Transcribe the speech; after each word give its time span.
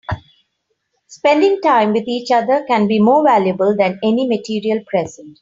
Spending 1.05 1.61
time 1.61 1.93
with 1.93 2.07
each 2.07 2.31
other 2.31 2.65
can 2.67 2.87
be 2.87 2.97
more 2.99 3.23
valuable 3.23 3.75
than 3.77 3.99
any 4.03 4.27
material 4.27 4.79
present. 4.87 5.37